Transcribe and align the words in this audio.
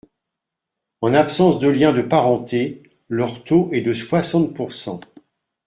En 1.01 1.09
l’absence 1.11 1.59
de 1.59 1.67
lien 1.67 1.93
de 1.93 2.01
parenté, 2.01 2.81
leur 3.07 3.43
taux 3.43 3.69
est 3.71 3.81
de 3.81 3.93
soixante 3.93 4.55
pourcent. 4.55 4.99